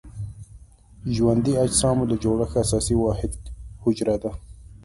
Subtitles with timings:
[1.15, 3.31] ژوندي اجسامو د جوړښت اساسي واحد
[3.83, 4.31] حجره ده.